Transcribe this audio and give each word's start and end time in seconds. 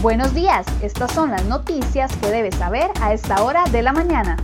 Buenos 0.00 0.32
días, 0.32 0.64
estas 0.80 1.12
son 1.12 1.32
las 1.32 1.44
noticias 1.46 2.16
que 2.18 2.28
debes 2.28 2.54
saber 2.54 2.88
a 3.02 3.12
esta 3.12 3.42
hora 3.42 3.64
de 3.72 3.82
la 3.82 3.92
mañana. 3.92 4.36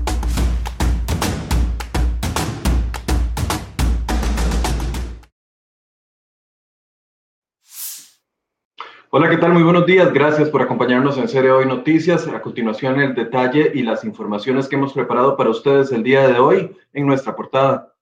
Hola, 9.11 9.31
¿qué 9.31 9.37
tal? 9.37 9.53
Muy 9.53 9.63
buenos 9.63 9.87
días. 9.87 10.13
Gracias 10.13 10.51
por 10.51 10.61
acompañarnos 10.61 11.17
en 11.19 11.29
Serie 11.29 11.53
Hoy 11.53 11.67
Noticias. 11.67 12.27
A 12.27 12.43
continuación, 12.43 13.01
el 13.01 13.15
detalle 13.15 13.71
y 13.73 13.85
las 13.85 14.05
informaciones 14.05 14.67
que 14.67 14.75
hemos 14.75 14.93
preparado 14.93 15.37
para 15.37 15.51
ustedes 15.51 15.93
el 15.93 16.03
día 16.03 16.27
de 16.27 16.41
hoy 16.41 16.77
en 16.93 17.07
nuestra 17.07 17.37
portada. 17.37 17.94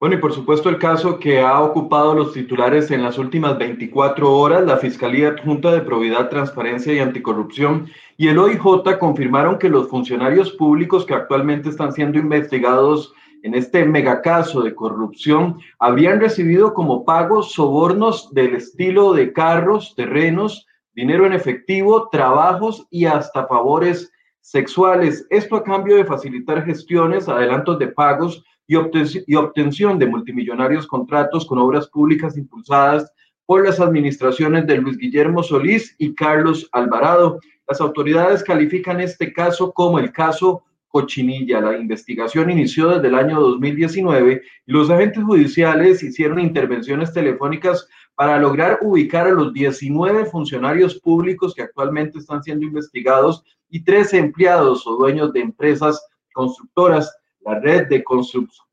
Bueno, 0.00 0.14
y 0.14 0.18
por 0.18 0.32
supuesto 0.32 0.68
el 0.68 0.78
caso 0.78 1.18
que 1.18 1.40
ha 1.40 1.60
ocupado 1.60 2.14
los 2.14 2.32
titulares 2.32 2.92
en 2.92 3.02
las 3.02 3.18
últimas 3.18 3.58
24 3.58 4.32
horas, 4.32 4.64
la 4.64 4.76
Fiscalía 4.76 5.30
Adjunta 5.30 5.72
de 5.72 5.80
Probidad, 5.80 6.28
Transparencia 6.28 6.92
y 6.92 7.00
Anticorrupción 7.00 7.90
y 8.16 8.28
el 8.28 8.38
OIJ 8.38 8.96
confirmaron 9.00 9.58
que 9.58 9.68
los 9.68 9.88
funcionarios 9.88 10.52
públicos 10.52 11.04
que 11.04 11.14
actualmente 11.14 11.68
están 11.68 11.92
siendo 11.92 12.16
investigados 12.16 13.12
en 13.42 13.56
este 13.56 13.84
megacaso 13.84 14.62
de 14.62 14.72
corrupción 14.72 15.58
habrían 15.80 16.20
recibido 16.20 16.74
como 16.74 17.04
pago 17.04 17.42
sobornos 17.42 18.32
del 18.32 18.54
estilo 18.54 19.12
de 19.14 19.32
carros, 19.32 19.96
terrenos, 19.96 20.64
dinero 20.94 21.26
en 21.26 21.32
efectivo, 21.32 22.08
trabajos 22.08 22.86
y 22.90 23.06
hasta 23.06 23.48
favores 23.48 24.12
sexuales. 24.50 25.26
Esto 25.28 25.56
a 25.56 25.62
cambio 25.62 25.96
de 25.96 26.06
facilitar 26.06 26.64
gestiones, 26.64 27.28
adelantos 27.28 27.78
de 27.78 27.88
pagos 27.88 28.42
y, 28.66 28.76
obtención 28.76 29.98
de 29.98 30.06
multimillonarios 30.06 30.86
contratos 30.86 31.44
con 31.44 31.58
obras 31.58 31.86
públicas 31.88 32.36
impulsadas 32.36 33.12
por 33.44 33.64
las 33.64 33.78
administraciones 33.78 34.66
de 34.66 34.78
Luis 34.78 34.96
Guillermo 34.96 35.42
Solís 35.42 35.94
y 35.98 36.14
Carlos 36.14 36.66
Alvarado. 36.72 37.40
Las 37.68 37.82
autoridades 37.82 38.42
califican 38.42 39.00
este 39.00 39.34
caso 39.34 39.70
como 39.72 39.98
el 39.98 40.12
caso 40.12 40.64
Cochinilla. 40.88 41.60
La 41.60 41.76
investigación 41.76 42.50
inició 42.50 42.88
desde 42.88 43.08
el 43.08 43.16
año 43.16 43.40
2019 43.40 44.42
y 44.66 44.72
los 44.72 44.88
agentes 44.88 45.24
judiciales 45.24 46.02
hicieron 46.02 46.40
intervenciones 46.40 47.12
telefónicas 47.12 47.86
para 48.14 48.38
lograr 48.38 48.78
ubicar 48.80 49.26
a 49.26 49.32
los 49.32 49.52
19 49.52 50.24
funcionarios 50.24 50.98
públicos 50.98 51.54
que 51.54 51.62
actualmente 51.62 52.18
están 52.18 52.42
siendo 52.42 52.64
investigados 52.64 53.44
y 53.70 53.84
13 53.84 54.18
empleados 54.18 54.86
o 54.86 54.96
dueños 54.96 55.32
de 55.32 55.40
empresas 55.40 56.04
constructoras. 56.32 57.14
La 57.40 57.58
red 57.60 57.88
de, 57.88 58.04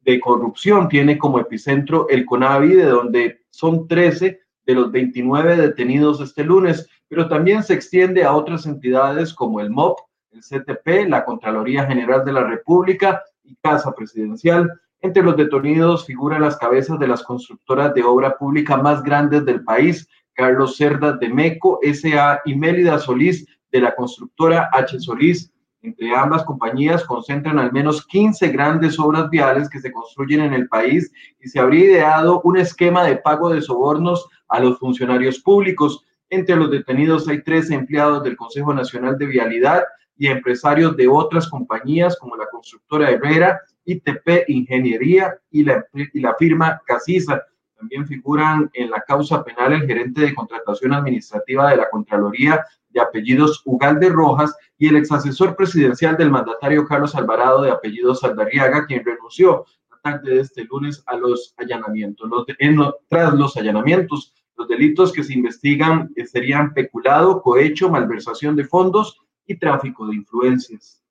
de 0.01 0.19
corrupción 0.19 0.89
tiene 0.89 1.17
como 1.17 1.39
epicentro 1.39 2.07
el 2.09 2.25
CONAVI, 2.25 2.73
de 2.75 2.85
donde 2.85 3.41
son 3.49 3.88
13 3.88 4.39
de 4.66 4.73
los 4.73 4.91
29 4.91 5.57
detenidos 5.57 6.19
este 6.21 6.43
lunes, 6.43 6.89
pero 7.07 7.27
también 7.27 7.63
se 7.63 7.73
extiende 7.73 8.23
a 8.23 8.33
otras 8.33 8.66
entidades 8.66 9.33
como 9.33 9.61
el 9.61 9.69
MOP, 9.69 9.99
el 10.31 10.41
CTP, 10.41 11.07
la 11.07 11.23
Contraloría 11.23 11.85
General 11.85 12.25
de 12.25 12.33
la 12.33 12.43
República 12.43 13.23
y 13.43 13.55
Casa 13.55 13.93
Presidencial. 13.93 14.69
Entre 15.01 15.23
los 15.23 15.38
detenidos 15.38 16.05
figuran 16.05 16.41
las 16.41 16.57
cabezas 16.57 16.99
de 16.99 17.07
las 17.07 17.23
constructoras 17.23 17.93
de 17.93 18.03
obra 18.03 18.38
pública 18.38 18.75
más 18.77 19.03
grandes 19.03 19.45
del 19.45 19.63
país, 19.63 20.07
Carlos 20.33 20.75
Cerda 20.75 21.13
de 21.13 21.29
MECO, 21.29 21.79
SA 21.94 22.41
y 22.45 22.56
Mélida 22.56 23.00
Solís 23.00 23.45
de 23.75 23.81
la 23.81 23.94
constructora 23.94 24.69
H. 24.72 25.02
Solís, 25.02 25.52
entre 25.81 26.16
ambas 26.16 26.46
compañías 26.46 27.03
concentran 27.03 27.59
al 27.59 27.74
menos 27.74 28.08
15 28.08 28.47
grandes 28.47 28.97
obras 28.97 29.30
viales 29.30 29.69
que 29.69 29.81
se 29.81 29.91
construyen 29.91 30.41
en 30.41 30.53
el 30.53 30.69
país 30.69 31.12
y 31.41 31.50
se 31.50 31.59
habría 31.59 31.86
ideado 31.86 32.41
un 32.46 32.58
esquema 32.58 33.03
de 33.03 33.18
pago 33.18 33.50
de 33.50 33.62
sobornos 33.62 34.28
a 34.47 34.62
los 34.62 34.80
funcionarios 34.80 35.40
públicos. 35.40 36.06
Entre 36.30 36.56
los 36.56 36.72
detenidos 36.72 37.28
hay 37.28 37.44
tres 37.44 37.69
empleados 37.69 38.24
del 38.24 38.38
Consejo 38.38 38.74
Nacional 38.74 39.18
de 39.18 39.25
Vialidad 39.25 39.84
y 40.18 40.28
empresarios 40.28 40.96
de 40.96 41.09
otras 41.09 41.50
compañías 41.50 42.18
como 42.18 42.38
la 42.38 42.47
constructora 42.47 43.12
Herrera, 43.12 43.59
ITP 43.84 44.47
Ingeniería 44.47 45.38
y 45.52 45.66
la, 45.66 45.86
y 45.94 46.19
la 46.22 46.34
firma 46.36 46.81
Casisa. 46.86 47.44
También 47.78 48.07
figuran 48.07 48.69
en 48.74 48.90
la 48.90 49.02
causa 49.02 49.44
penal 49.44 49.74
el 49.74 49.86
gerente 49.86 50.22
de 50.22 50.34
contratación 50.34 50.94
administrativa 50.94 51.69
de 51.69 51.75
la 51.75 51.90
Contraloría 51.90 52.63
de 52.95 53.01
apellidos 53.01 53.61
Ugalde 53.66 54.09
Rojas 54.09 54.56
y 54.78 54.88
el 54.88 54.95
exasesor 54.95 55.56
presidencial 55.56 56.17
del 56.17 56.31
mandatario 56.31 56.88
Carlos 56.88 57.13
Alvarado 57.13 57.61
de 57.61 57.69
apellidos 57.69 58.22
Saldarriaga, 58.22 58.88
quien 58.88 59.06
renunció 59.06 59.66
la 59.91 59.97
tarde 60.01 60.35
de 60.35 60.41
este 60.41 60.63
lunes 60.63 61.03
a 61.06 61.17
los 61.17 61.53
allanamientos. 61.57 62.28
Los 62.29 62.45
tras 63.09 63.33
los 63.33 63.57
allanamientos, 63.57 64.33
los 64.56 64.67
delitos 64.67 65.11
que 65.11 65.23
se 65.23 65.33
investigan 65.33 66.09
eh, 66.16 66.25
serían 66.25 66.73
peculado, 66.73 67.41
cohecho, 67.41 67.89
malversación 67.89 68.56
de 68.56 68.63
fondos 68.63 69.19
y 69.45 69.57
tráfico 69.59 70.07
de 70.07 70.16
influencias. 70.16 71.04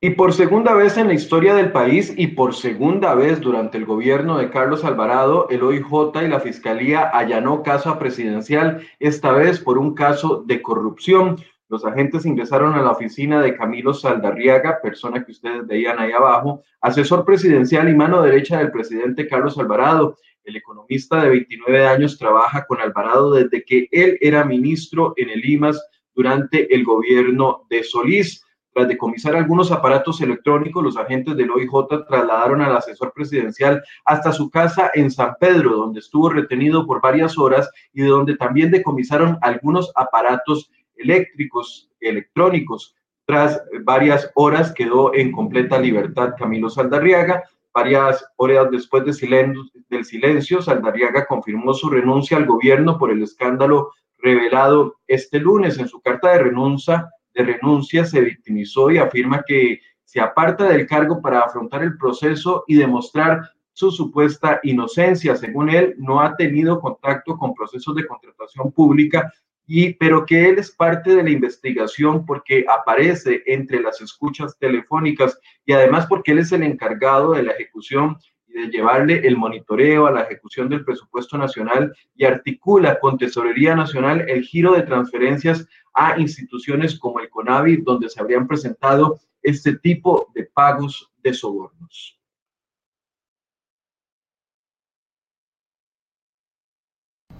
Y 0.00 0.10
por 0.10 0.32
segunda 0.32 0.74
vez 0.74 0.96
en 0.96 1.08
la 1.08 1.14
historia 1.14 1.56
del 1.56 1.72
país 1.72 2.14
y 2.16 2.28
por 2.28 2.54
segunda 2.54 3.16
vez 3.16 3.40
durante 3.40 3.78
el 3.78 3.84
gobierno 3.84 4.38
de 4.38 4.48
Carlos 4.48 4.84
Alvarado, 4.84 5.48
el 5.50 5.64
OIJ 5.64 6.22
y 6.22 6.28
la 6.28 6.38
Fiscalía 6.38 7.10
allanó 7.12 7.64
casa 7.64 7.98
presidencial, 7.98 8.86
esta 9.00 9.32
vez 9.32 9.58
por 9.58 9.76
un 9.76 9.94
caso 9.94 10.44
de 10.46 10.62
corrupción. 10.62 11.38
Los 11.68 11.84
agentes 11.84 12.26
ingresaron 12.26 12.74
a 12.74 12.82
la 12.82 12.92
oficina 12.92 13.42
de 13.42 13.56
Camilo 13.56 13.92
Saldarriaga, 13.92 14.80
persona 14.80 15.24
que 15.24 15.32
ustedes 15.32 15.66
veían 15.66 15.98
ahí 15.98 16.12
abajo, 16.12 16.62
asesor 16.80 17.24
presidencial 17.24 17.88
y 17.88 17.96
mano 17.96 18.22
derecha 18.22 18.58
del 18.58 18.70
presidente 18.70 19.26
Carlos 19.26 19.58
Alvarado. 19.58 20.16
El 20.44 20.54
economista 20.54 21.20
de 21.24 21.30
29 21.30 21.88
años 21.88 22.16
trabaja 22.16 22.64
con 22.66 22.80
Alvarado 22.80 23.32
desde 23.32 23.64
que 23.64 23.88
él 23.90 24.16
era 24.20 24.44
ministro 24.44 25.12
en 25.16 25.30
el 25.30 25.44
IMAS 25.44 25.84
durante 26.14 26.72
el 26.72 26.84
gobierno 26.84 27.66
de 27.68 27.82
Solís. 27.82 28.44
Tras 28.78 28.86
decomisar 28.86 29.34
algunos 29.34 29.72
aparatos 29.72 30.20
electrónicos, 30.20 30.84
los 30.84 30.96
agentes 30.96 31.36
del 31.36 31.50
OIJ 31.50 32.06
trasladaron 32.06 32.62
al 32.62 32.76
asesor 32.76 33.12
presidencial 33.12 33.82
hasta 34.04 34.30
su 34.30 34.50
casa 34.50 34.92
en 34.94 35.10
San 35.10 35.34
Pedro, 35.40 35.78
donde 35.78 35.98
estuvo 35.98 36.30
retenido 36.30 36.86
por 36.86 37.00
varias 37.00 37.36
horas 37.36 37.68
y 37.92 38.02
de 38.02 38.08
donde 38.08 38.36
también 38.36 38.70
decomisaron 38.70 39.36
algunos 39.40 39.90
aparatos 39.96 40.70
eléctricos, 40.94 41.90
electrónicos. 41.98 42.94
Tras 43.26 43.60
varias 43.82 44.30
horas 44.36 44.72
quedó 44.72 45.12
en 45.12 45.32
completa 45.32 45.80
libertad 45.80 46.34
Camilo 46.38 46.70
Saldarriaga. 46.70 47.42
Varias 47.74 48.24
horas 48.36 48.70
después 48.70 49.04
de 49.04 49.12
silencio, 49.12 49.64
del 49.88 50.04
silencio, 50.04 50.62
Saldarriaga 50.62 51.26
confirmó 51.26 51.74
su 51.74 51.90
renuncia 51.90 52.36
al 52.36 52.46
gobierno 52.46 52.96
por 52.96 53.10
el 53.10 53.24
escándalo 53.24 53.90
revelado 54.18 54.98
este 55.08 55.40
lunes 55.40 55.80
en 55.80 55.88
su 55.88 56.00
carta 56.00 56.30
de 56.30 56.44
renuncia 56.44 57.10
renuncia 57.42 58.04
se 58.04 58.20
victimizó 58.20 58.90
y 58.90 58.98
afirma 58.98 59.42
que 59.46 59.80
se 60.04 60.20
aparta 60.20 60.68
del 60.68 60.86
cargo 60.86 61.20
para 61.20 61.40
afrontar 61.40 61.82
el 61.82 61.98
proceso 61.98 62.64
y 62.66 62.76
demostrar 62.76 63.42
su 63.72 63.90
supuesta 63.90 64.58
inocencia. 64.62 65.36
Según 65.36 65.70
él, 65.70 65.94
no 65.98 66.20
ha 66.20 66.34
tenido 66.34 66.80
contacto 66.80 67.36
con 67.36 67.54
procesos 67.54 67.94
de 67.94 68.06
contratación 68.06 68.72
pública, 68.72 69.32
y, 69.68 69.92
pero 69.94 70.24
que 70.24 70.48
él 70.48 70.58
es 70.58 70.70
parte 70.70 71.14
de 71.14 71.22
la 71.22 71.30
investigación 71.30 72.24
porque 72.24 72.64
aparece 72.66 73.42
entre 73.46 73.80
las 73.80 74.00
escuchas 74.00 74.58
telefónicas 74.58 75.38
y 75.66 75.74
además 75.74 76.06
porque 76.06 76.32
él 76.32 76.38
es 76.38 76.50
el 76.52 76.62
encargado 76.62 77.34
de 77.34 77.42
la 77.42 77.52
ejecución 77.52 78.16
y 78.46 78.54
de 78.54 78.68
llevarle 78.68 79.26
el 79.28 79.36
monitoreo 79.36 80.06
a 80.06 80.10
la 80.10 80.22
ejecución 80.22 80.70
del 80.70 80.86
presupuesto 80.86 81.36
nacional 81.36 81.94
y 82.16 82.24
articula 82.24 82.98
con 82.98 83.18
Tesorería 83.18 83.76
Nacional 83.76 84.24
el 84.26 84.42
giro 84.42 84.72
de 84.72 84.82
transferencias 84.82 85.68
a 85.98 86.16
instituciones 86.20 86.96
como 86.96 87.18
el 87.18 87.28
CONAVI, 87.28 87.78
donde 87.78 88.08
se 88.08 88.20
habrían 88.20 88.46
presentado 88.46 89.18
este 89.42 89.76
tipo 89.76 90.30
de 90.32 90.44
pagos 90.44 91.10
de 91.24 91.34
sobornos. 91.34 92.16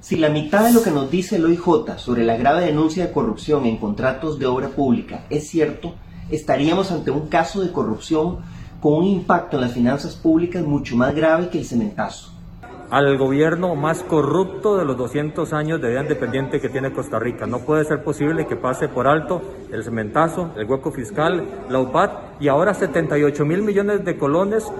Si 0.01 0.17
la 0.17 0.29
mitad 0.29 0.65
de 0.65 0.73
lo 0.73 0.83
que 0.83 0.91
nos 0.91 1.09
dice 1.09 1.37
el 1.37 1.45
OIJ 1.45 1.99
sobre 1.99 2.25
la 2.25 2.37
grave 2.37 2.67
denuncia 2.67 3.07
de 3.07 3.13
corrupción 3.13 3.65
en 3.67 3.77
contratos 3.77 4.39
de 4.39 4.47
obra 4.47 4.71
pública 4.71 5.25
es 5.31 5.49
cierto, 5.49 5.95
estaríamos 6.31 6.91
ante 6.91 7.13
un 7.13 7.29
caso 7.29 7.61
de 7.61 7.73
corrupción 7.73 8.41
con 8.81 8.95
un 8.95 9.05
impacto 9.05 9.57
en 9.57 9.63
las 9.63 9.73
finanzas 9.73 10.17
públicas 10.17 10.65
mucho 10.65 10.97
más 10.97 11.15
grave 11.15 11.49
que 11.49 11.59
el 11.59 11.65
cementazo 11.65 12.38
al 12.91 13.19
gobierno 13.19 13.75
más 13.75 14.03
corrupto 14.03 14.79
de 14.79 14.85
los 14.85 14.97
200 14.97 15.53
años 15.53 15.81
de 15.81 15.91
vida 15.91 16.03
independiente 16.03 16.61
que 16.61 16.69
tiene 16.69 16.93
Costa 16.93 17.19
Rica. 17.19 17.47
No 17.47 17.61
puede 17.61 17.85
ser 17.85 18.03
posible 18.03 18.47
que 18.47 18.57
pase 18.57 18.89
por 18.89 19.07
alto 19.07 19.43
el 19.71 19.85
cementazo, 19.85 20.53
el 20.57 20.67
hueco 20.67 20.91
fiscal, 20.91 21.47
la 21.69 21.81
UPAT 21.81 22.41
y 22.41 22.49
ahora 22.49 22.73
78 22.73 23.45
mil 23.45 23.63
millones 23.63 24.05
de 24.05 24.17
colones, 24.17 24.71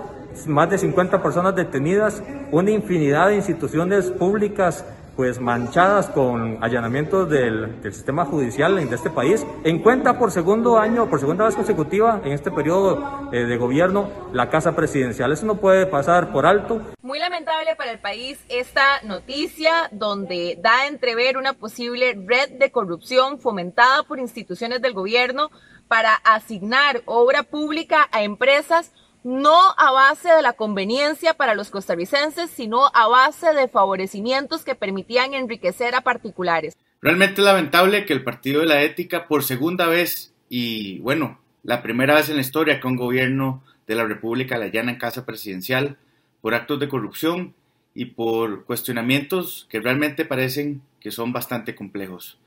más 0.47 0.71
de 0.71 0.79
50 0.79 1.23
personas 1.23 1.55
detenidas, 1.55 2.23
una 2.51 2.71
infinidad 2.71 3.29
de 3.29 3.37
instituciones 3.37 4.11
públicas 4.11 4.85
pues 5.19 5.41
manchadas 5.41 6.11
con 6.11 6.63
allanamientos 6.63 7.29
del, 7.29 7.83
del, 7.83 7.93
sistema 7.93 8.25
judicial 8.25 8.77
de 8.77 8.95
este 8.95 9.11
país. 9.11 9.45
En 9.65 9.81
cuenta 9.81 10.17
por 10.17 10.31
segundo 10.31 10.79
año, 10.79 11.11
por 11.11 11.19
segunda 11.19 11.45
vez 11.45 11.57
consecutiva 11.57 12.21
en 12.25 12.31
este 12.31 12.53
periodo 12.53 13.29
eh, 13.33 13.39
de 13.39 13.57
gobierno, 13.57 14.13
la 14.33 14.49
Casa 14.49 14.77
Presidencial. 14.77 15.33
Eso 15.33 15.45
no 15.45 15.57
puede 15.57 15.87
pasar 15.87 16.31
por 16.31 16.47
alto. 16.47 16.83
Muy 17.03 17.19
lamentable 17.19 17.75
para 17.75 17.91
el 17.91 17.99
país 17.99 18.39
esta 18.49 19.03
noticia 19.03 19.89
donde 19.91 20.57
da 20.63 20.83
a 20.83 20.87
entrever 20.87 21.37
una 21.37 21.53
posible 21.53 22.17
red 22.25 22.51
de 22.51 22.71
corrupción 22.71 23.41
fomentada 23.41 24.05
por 24.05 24.21
instituciones 24.21 24.81
del 24.81 24.93
gobierno 24.93 25.51
para 25.89 26.15
asignar 26.15 27.03
obra 27.07 27.43
pública 27.43 28.09
a 28.13 28.23
empresas 28.23 28.93
no 29.29 29.75
a 29.77 29.93
base 29.93 30.31
de 30.31 30.41
la 30.41 30.55
conveniencia 30.55 31.35
para 31.35 31.55
los 31.55 31.69
costarricenses, 31.69 32.51
sino 32.51 32.87
a 32.95 33.09
base 33.09 33.53
de 33.53 33.69
favorecimientos 33.69 34.65
que 34.65 34.75
permitían 34.75 35.35
enriquecer 35.35 35.95
a 35.95 36.01
particulares. 36.01 36.79
Realmente 37.03 37.43
lamentable 37.43 38.07
que 38.07 38.15
el 38.15 38.25
Partido 38.25 38.61
de 38.61 38.67
la 38.67 38.83
Ética, 38.83 39.29
por 39.29 39.45
segunda 39.45 39.87
vez 39.87 40.33
y 40.49 41.01
bueno, 41.01 41.39
la 41.63 41.83
primera 41.83 42.15
vez 42.15 42.31
en 42.31 42.37
la 42.37 42.41
historia 42.41 42.81
que 42.81 42.87
un 42.87 42.97
gobierno 42.97 43.63
de 43.87 43.97
la 43.97 44.05
República 44.05 44.57
la 44.57 44.69
llana 44.69 44.93
en 44.93 44.99
casa 44.99 45.27
presidencial 45.27 45.99
por 46.41 46.55
actos 46.55 46.81
de 46.81 46.89
corrupción 46.89 47.55
y 47.93 48.07
por 48.07 48.65
cuestionamientos 48.65 49.67
que 49.69 49.81
realmente 49.81 50.25
parecen 50.25 50.81
que 51.01 51.11
son 51.11 51.35
bastante 51.35 51.75
complejos. 51.75 52.39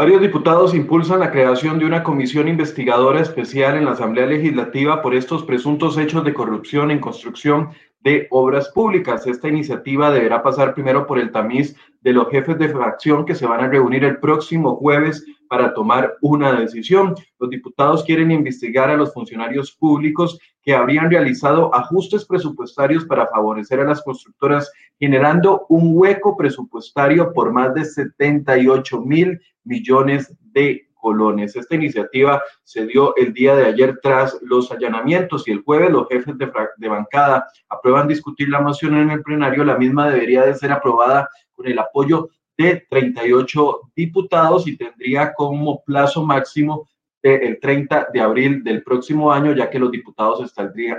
Varios 0.00 0.22
diputados 0.22 0.74
impulsan 0.74 1.20
la 1.20 1.30
creación 1.30 1.78
de 1.78 1.84
una 1.84 2.02
comisión 2.02 2.48
investigadora 2.48 3.20
especial 3.20 3.76
en 3.76 3.84
la 3.84 3.90
Asamblea 3.90 4.24
Legislativa 4.24 5.02
por 5.02 5.14
estos 5.14 5.42
presuntos 5.42 5.98
hechos 5.98 6.24
de 6.24 6.32
corrupción 6.32 6.90
en 6.90 7.00
construcción 7.00 7.68
de 8.00 8.26
obras 8.30 8.68
públicas. 8.70 9.26
Esta 9.26 9.48
iniciativa 9.48 10.10
deberá 10.10 10.42
pasar 10.42 10.74
primero 10.74 11.06
por 11.06 11.18
el 11.18 11.30
tamiz 11.30 11.76
de 12.00 12.12
los 12.12 12.28
jefes 12.30 12.58
de 12.58 12.70
fracción 12.70 13.26
que 13.26 13.34
se 13.34 13.46
van 13.46 13.60
a 13.60 13.68
reunir 13.68 14.04
el 14.04 14.18
próximo 14.18 14.76
jueves 14.76 15.24
para 15.48 15.74
tomar 15.74 16.16
una 16.22 16.52
decisión. 16.52 17.14
Los 17.38 17.50
diputados 17.50 18.04
quieren 18.04 18.30
investigar 18.30 18.88
a 18.88 18.96
los 18.96 19.12
funcionarios 19.12 19.72
públicos 19.72 20.38
que 20.62 20.74
habrían 20.74 21.10
realizado 21.10 21.74
ajustes 21.74 22.24
presupuestarios 22.24 23.04
para 23.04 23.26
favorecer 23.26 23.80
a 23.80 23.84
las 23.84 24.02
constructoras, 24.02 24.72
generando 24.98 25.66
un 25.68 25.92
hueco 25.94 26.36
presupuestario 26.36 27.32
por 27.32 27.52
más 27.52 27.74
de 27.74 27.84
78 27.84 29.00
mil 29.00 29.40
millones 29.64 30.34
de 30.52 30.89
colones. 31.00 31.56
Esta 31.56 31.74
iniciativa 31.74 32.42
se 32.62 32.86
dio 32.86 33.14
el 33.16 33.32
día 33.32 33.54
de 33.54 33.66
ayer 33.66 33.98
tras 34.02 34.38
los 34.42 34.70
allanamientos 34.70 35.46
y 35.48 35.52
el 35.52 35.62
jueves 35.62 35.90
los 35.90 36.08
jefes 36.08 36.36
de, 36.38 36.50
de, 36.76 36.88
bancada 36.88 37.46
aprueban 37.68 38.08
discutir 38.08 38.48
la 38.48 38.60
moción 38.60 38.96
en 38.96 39.10
el 39.10 39.22
plenario. 39.22 39.64
La 39.64 39.78
misma 39.78 40.10
debería 40.10 40.42
de 40.42 40.54
ser 40.54 40.72
aprobada 40.72 41.28
con 41.52 41.66
el 41.66 41.78
apoyo 41.78 42.28
de 42.56 42.86
38 42.90 43.80
diputados 43.96 44.66
y 44.66 44.76
tendría 44.76 45.32
como 45.32 45.82
plazo 45.82 46.24
máximo 46.24 46.86
el 47.22 47.60
30 47.60 48.08
de 48.12 48.20
abril 48.20 48.64
del 48.64 48.82
próximo 48.82 49.32
año, 49.32 49.52
ya 49.52 49.68
que 49.68 49.78
los 49.78 49.90
diputados 49.90 50.40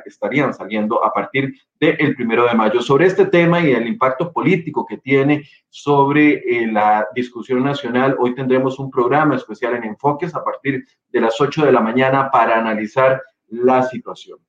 estarían 0.05 0.53
saliendo 0.53 1.03
a 1.03 1.11
partir 1.11 1.53
del 1.79 2.15
primero 2.15 2.47
de 2.47 2.53
mayo. 2.53 2.81
Sobre 2.81 3.07
este 3.07 3.25
tema 3.25 3.59
y 3.61 3.71
el 3.71 3.87
impacto 3.87 4.31
político 4.31 4.85
que 4.85 4.97
tiene 4.97 5.43
sobre 5.69 6.33
eh, 6.33 6.67
la 6.71 7.07
discusión 7.15 7.63
nacional, 7.63 8.15
hoy 8.19 8.35
tendremos 8.35 8.77
un 8.79 8.91
programa 8.91 9.35
especial 9.35 9.75
en 9.75 9.85
Enfoques 9.85 10.35
a 10.35 10.43
partir 10.43 10.85
de 11.09 11.21
las 11.21 11.39
8 11.39 11.65
de 11.65 11.71
la 11.71 11.81
mañana 11.81 12.29
para 12.29 12.59
analizar 12.59 13.21
la 13.47 13.83
situación. 13.83 14.39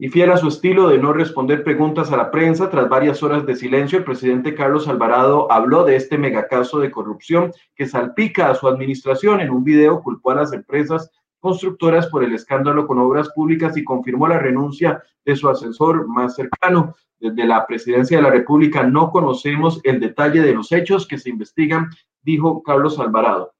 Y 0.00 0.10
fiel 0.10 0.30
a 0.30 0.36
su 0.36 0.46
estilo 0.46 0.88
de 0.88 0.98
no 0.98 1.12
responder 1.12 1.64
preguntas 1.64 2.12
a 2.12 2.16
la 2.16 2.30
prensa, 2.30 2.70
tras 2.70 2.88
varias 2.88 3.20
horas 3.24 3.44
de 3.44 3.56
silencio, 3.56 3.98
el 3.98 4.04
presidente 4.04 4.54
Carlos 4.54 4.86
Alvarado 4.86 5.50
habló 5.50 5.82
de 5.82 5.96
este 5.96 6.16
megacaso 6.16 6.78
de 6.78 6.92
corrupción 6.92 7.52
que 7.74 7.88
salpica 7.88 8.48
a 8.48 8.54
su 8.54 8.68
administración. 8.68 9.40
En 9.40 9.50
un 9.50 9.64
video 9.64 10.00
culpó 10.00 10.30
a 10.30 10.36
las 10.36 10.52
empresas 10.52 11.10
constructoras 11.40 12.06
por 12.06 12.22
el 12.22 12.32
escándalo 12.32 12.86
con 12.86 13.00
obras 13.00 13.30
públicas 13.30 13.76
y 13.76 13.82
confirmó 13.82 14.28
la 14.28 14.38
renuncia 14.38 15.02
de 15.24 15.34
su 15.34 15.48
asesor 15.48 16.06
más 16.06 16.36
cercano. 16.36 16.94
Desde 17.18 17.44
la 17.44 17.66
presidencia 17.66 18.18
de 18.18 18.22
la 18.22 18.30
República 18.30 18.84
no 18.84 19.10
conocemos 19.10 19.80
el 19.82 19.98
detalle 19.98 20.42
de 20.42 20.54
los 20.54 20.70
hechos 20.70 21.08
que 21.08 21.18
se 21.18 21.30
investigan, 21.30 21.90
dijo 22.22 22.62
Carlos 22.62 23.00
Alvarado. 23.00 23.52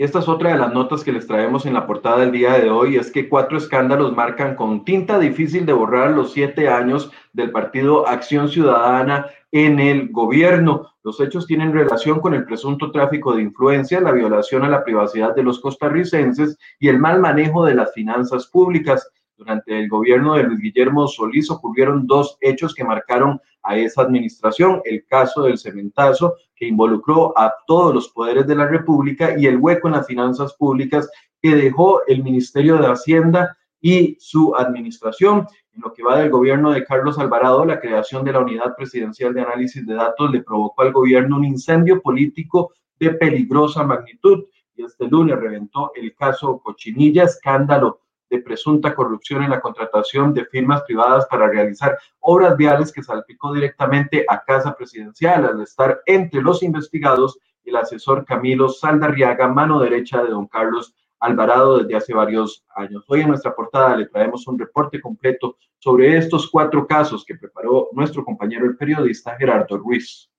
Y 0.00 0.04
esta 0.04 0.20
es 0.20 0.28
otra 0.28 0.52
de 0.52 0.58
las 0.58 0.72
notas 0.72 1.02
que 1.02 1.10
les 1.10 1.26
traemos 1.26 1.66
en 1.66 1.74
la 1.74 1.84
portada 1.84 2.18
del 2.20 2.30
día 2.30 2.52
de 2.52 2.70
hoy, 2.70 2.94
es 2.94 3.10
que 3.10 3.28
cuatro 3.28 3.58
escándalos 3.58 4.14
marcan 4.14 4.54
con 4.54 4.84
tinta 4.84 5.18
difícil 5.18 5.66
de 5.66 5.72
borrar 5.72 6.12
los 6.12 6.32
siete 6.32 6.68
años 6.68 7.10
del 7.32 7.50
partido 7.50 8.06
Acción 8.06 8.48
Ciudadana 8.48 9.26
en 9.50 9.80
el 9.80 10.10
gobierno. 10.10 10.92
Los 11.02 11.20
hechos 11.20 11.48
tienen 11.48 11.72
relación 11.72 12.20
con 12.20 12.32
el 12.32 12.44
presunto 12.44 12.92
tráfico 12.92 13.34
de 13.34 13.42
influencia, 13.42 14.00
la 14.00 14.12
violación 14.12 14.62
a 14.62 14.68
la 14.68 14.84
privacidad 14.84 15.34
de 15.34 15.42
los 15.42 15.58
costarricenses 15.58 16.56
y 16.78 16.86
el 16.86 17.00
mal 17.00 17.20
manejo 17.20 17.64
de 17.64 17.74
las 17.74 17.92
finanzas 17.92 18.46
públicas. 18.46 19.10
Durante 19.38 19.78
el 19.78 19.88
gobierno 19.88 20.34
de 20.34 20.42
Luis 20.42 20.58
Guillermo 20.58 21.06
Solís 21.06 21.48
ocurrieron 21.48 22.08
dos 22.08 22.36
hechos 22.40 22.74
que 22.74 22.82
marcaron 22.82 23.40
a 23.62 23.76
esa 23.76 24.02
administración, 24.02 24.82
el 24.84 25.06
caso 25.06 25.42
del 25.42 25.58
cementazo, 25.58 26.34
que 26.56 26.66
involucró 26.66 27.38
a 27.38 27.54
todos 27.68 27.94
los 27.94 28.08
poderes 28.08 28.48
de 28.48 28.56
la 28.56 28.66
República, 28.66 29.38
y 29.38 29.46
el 29.46 29.58
hueco 29.58 29.86
en 29.86 29.94
las 29.94 30.08
finanzas 30.08 30.54
públicas 30.54 31.08
que 31.40 31.54
dejó 31.54 32.04
el 32.08 32.24
Ministerio 32.24 32.78
de 32.78 32.88
Hacienda 32.88 33.56
y 33.80 34.16
su 34.18 34.56
administración. 34.56 35.46
En 35.72 35.82
lo 35.82 35.92
que 35.92 36.02
va 36.02 36.18
del 36.18 36.30
gobierno 36.30 36.72
de 36.72 36.84
Carlos 36.84 37.16
Alvarado, 37.20 37.64
la 37.64 37.78
creación 37.78 38.24
de 38.24 38.32
la 38.32 38.40
Unidad 38.40 38.74
Presidencial 38.76 39.34
de 39.34 39.42
Análisis 39.42 39.86
de 39.86 39.94
Datos 39.94 40.32
le 40.32 40.42
provocó 40.42 40.82
al 40.82 40.92
gobierno 40.92 41.36
un 41.36 41.44
incendio 41.44 42.02
político 42.02 42.72
de 42.98 43.10
peligrosa 43.10 43.84
magnitud. 43.84 44.46
Y 44.74 44.82
este 44.82 45.06
lunes 45.06 45.38
reventó 45.38 45.92
el 45.94 46.12
caso 46.16 46.58
Cochinilla, 46.58 47.22
escándalo 47.22 48.00
de 48.30 48.40
presunta 48.40 48.94
corrupción 48.94 49.42
en 49.42 49.50
la 49.50 49.60
contratación 49.60 50.34
de 50.34 50.44
firmas 50.46 50.82
privadas 50.82 51.26
para 51.26 51.48
realizar 51.48 51.98
obras 52.20 52.56
viales 52.56 52.92
que 52.92 53.02
salpicó 53.02 53.52
directamente 53.52 54.24
a 54.28 54.42
Casa 54.42 54.76
Presidencial 54.76 55.46
al 55.46 55.60
estar 55.62 56.00
entre 56.06 56.42
los 56.42 56.62
investigados 56.62 57.38
el 57.68 57.76
asesor 57.76 58.24
Camilo 58.24 58.68
Saldarriaga, 58.68 59.48
mano 59.48 59.80
derecha 59.80 60.22
de 60.22 60.30
don 60.30 60.46
Carlos 60.46 60.94
Alvarado 61.20 61.78
desde 61.78 61.96
hace 61.96 62.14
varios 62.14 62.64
años. 62.74 63.04
Hoy 63.08 63.20
en 63.22 63.28
nuestra 63.28 63.54
portada 63.54 63.96
le 63.96 64.06
traemos 64.06 64.46
un 64.46 64.58
reporte 64.58 65.00
completo 65.00 65.56
sobre 65.78 66.16
estos 66.16 66.48
cuatro 66.48 66.86
casos 66.86 67.24
que 67.24 67.34
preparó 67.34 67.88
nuestro 67.92 68.24
compañero 68.24 68.66
el 68.66 68.76
periodista 68.76 69.36
Gerardo 69.36 69.78
Ruiz. 69.78 70.30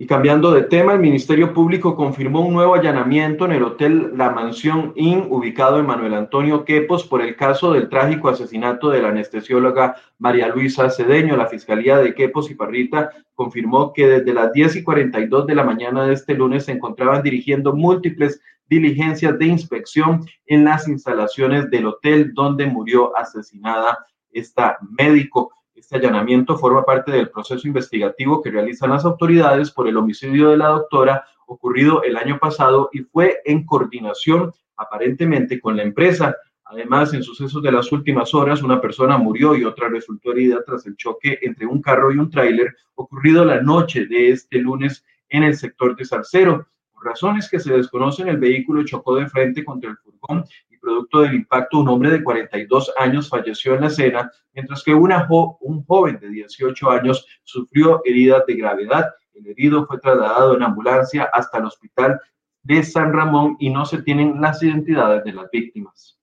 Y 0.00 0.06
cambiando 0.06 0.50
de 0.52 0.62
tema, 0.62 0.94
el 0.94 1.00
Ministerio 1.00 1.52
Público 1.52 1.94
confirmó 1.94 2.40
un 2.40 2.54
nuevo 2.54 2.74
allanamiento 2.74 3.44
en 3.44 3.52
el 3.52 3.62
Hotel 3.62 4.16
La 4.16 4.30
Mansión 4.30 4.94
Inn, 4.96 5.26
ubicado 5.28 5.78
en 5.78 5.84
Manuel 5.84 6.14
Antonio 6.14 6.64
Quepos, 6.64 7.06
por 7.06 7.20
el 7.20 7.36
caso 7.36 7.74
del 7.74 7.90
trágico 7.90 8.30
asesinato 8.30 8.88
de 8.88 9.02
la 9.02 9.08
anestesióloga 9.08 9.96
María 10.18 10.48
Luisa 10.48 10.88
Cedeño. 10.88 11.36
La 11.36 11.48
Fiscalía 11.48 11.98
de 11.98 12.14
Quepos 12.14 12.50
y 12.50 12.54
Parrita 12.54 13.10
confirmó 13.34 13.92
que 13.92 14.06
desde 14.06 14.32
las 14.32 14.50
10 14.54 14.76
y 14.76 14.82
42 14.84 15.46
de 15.46 15.54
la 15.54 15.64
mañana 15.64 16.06
de 16.06 16.14
este 16.14 16.32
lunes 16.32 16.64
se 16.64 16.72
encontraban 16.72 17.22
dirigiendo 17.22 17.76
múltiples 17.76 18.40
diligencias 18.70 19.38
de 19.38 19.48
inspección 19.48 20.24
en 20.46 20.64
las 20.64 20.88
instalaciones 20.88 21.70
del 21.70 21.84
hotel 21.84 22.32
donde 22.32 22.64
murió 22.64 23.14
asesinada 23.18 23.98
esta 24.32 24.78
médico. 24.98 25.52
Este 25.80 25.96
allanamiento 25.96 26.58
forma 26.58 26.84
parte 26.84 27.10
del 27.10 27.30
proceso 27.30 27.66
investigativo 27.66 28.42
que 28.42 28.50
realizan 28.50 28.90
las 28.90 29.06
autoridades 29.06 29.70
por 29.70 29.88
el 29.88 29.96
homicidio 29.96 30.50
de 30.50 30.58
la 30.58 30.68
doctora 30.68 31.24
ocurrido 31.46 32.02
el 32.02 32.18
año 32.18 32.38
pasado 32.38 32.90
y 32.92 32.98
fue 32.98 33.38
en 33.46 33.64
coordinación 33.64 34.52
aparentemente 34.76 35.58
con 35.58 35.78
la 35.78 35.82
empresa. 35.82 36.36
Además, 36.66 37.14
en 37.14 37.22
sucesos 37.22 37.62
de 37.62 37.72
las 37.72 37.90
últimas 37.92 38.34
horas, 38.34 38.62
una 38.62 38.78
persona 38.78 39.16
murió 39.16 39.56
y 39.56 39.64
otra 39.64 39.88
resultó 39.88 40.32
herida 40.32 40.62
tras 40.66 40.84
el 40.84 40.96
choque 40.98 41.38
entre 41.40 41.64
un 41.64 41.80
carro 41.80 42.12
y 42.12 42.18
un 42.18 42.28
tráiler 42.28 42.76
ocurrido 42.94 43.42
la 43.46 43.62
noche 43.62 44.04
de 44.04 44.32
este 44.32 44.58
lunes 44.58 45.02
en 45.30 45.44
el 45.44 45.56
sector 45.56 45.96
de 45.96 46.04
Salcero. 46.04 46.68
Por 46.92 47.06
razones 47.06 47.48
que 47.48 47.58
se 47.58 47.72
desconocen, 47.72 48.28
el 48.28 48.36
vehículo 48.36 48.84
chocó 48.84 49.16
de 49.16 49.30
frente 49.30 49.64
contra 49.64 49.88
el 49.88 49.96
furgón 49.96 50.44
producto 50.80 51.20
del 51.20 51.34
impacto, 51.34 51.78
un 51.78 51.88
hombre 51.88 52.10
de 52.10 52.22
42 52.22 52.92
años 52.98 53.28
falleció 53.28 53.74
en 53.74 53.82
la 53.82 53.86
escena, 53.88 54.30
mientras 54.52 54.82
que 54.82 54.94
una 54.94 55.28
un 55.60 55.84
joven 55.84 56.18
de 56.20 56.28
18 56.28 56.90
años 56.90 57.26
sufrió 57.44 58.00
heridas 58.04 58.44
de 58.46 58.54
gravedad. 58.54 59.10
El 59.34 59.46
herido 59.46 59.86
fue 59.86 59.98
trasladado 59.98 60.56
en 60.56 60.62
ambulancia 60.62 61.28
hasta 61.32 61.58
el 61.58 61.66
hospital 61.66 62.20
de 62.62 62.82
San 62.82 63.12
Ramón 63.12 63.56
y 63.58 63.70
no 63.70 63.84
se 63.84 64.02
tienen 64.02 64.40
las 64.40 64.62
identidades 64.62 65.24
de 65.24 65.32
las 65.32 65.50
víctimas. 65.50 66.19